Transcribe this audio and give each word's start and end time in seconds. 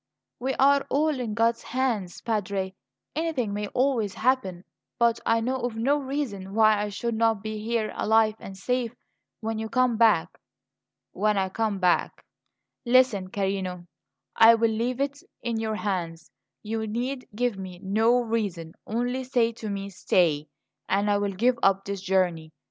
"We 0.39 0.55
are 0.55 0.83
all 0.89 1.19
in 1.19 1.35
God's 1.35 1.61
hands, 1.61 2.21
Padre; 2.21 2.73
anything 3.15 3.53
may 3.53 3.67
always 3.67 4.15
happen. 4.15 4.63
But 4.97 5.19
I 5.27 5.41
know 5.41 5.57
of 5.57 5.75
no 5.75 5.99
reason 5.99 6.55
why 6.55 6.81
I 6.81 6.89
should 6.89 7.13
not 7.13 7.43
be 7.43 7.59
here 7.59 7.93
alive 7.95 8.33
and 8.39 8.57
safe 8.57 8.95
when 9.41 9.59
you 9.59 9.69
come 9.69 9.97
back." 9.97 10.39
"When 11.11 11.37
I 11.37 11.49
come 11.49 11.77
back 11.77 12.25
Listen, 12.83 13.27
carino; 13.29 13.85
I 14.35 14.55
will 14.55 14.71
leave 14.71 14.99
it 14.99 15.21
in 15.43 15.59
your 15.59 15.75
hands. 15.75 16.31
You 16.63 16.87
need 16.87 17.27
give 17.35 17.59
me 17.59 17.77
no 17.83 18.21
reason; 18.23 18.73
only 18.87 19.23
say 19.23 19.51
to 19.51 19.69
me, 19.69 19.91
'Stay,' 19.91 20.47
and 20.89 21.11
I 21.11 21.19
will 21.19 21.33
give 21.33 21.59
up 21.61 21.85
this 21.85 22.01
journey. 22.01 22.53